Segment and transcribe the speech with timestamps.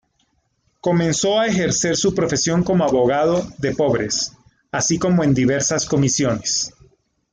[0.81, 4.35] Comenzó a ejercer su profesión como abogado de pobres,
[4.71, 6.73] así como en diversas comisiones.